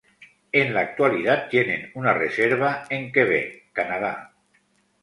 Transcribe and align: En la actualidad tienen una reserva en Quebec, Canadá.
En 0.51 0.73
la 0.73 0.79
actualidad 0.79 1.47
tienen 1.47 1.91
una 1.93 2.11
reserva 2.15 2.85
en 2.89 3.11
Quebec, 3.11 3.71
Canadá. 3.71 4.33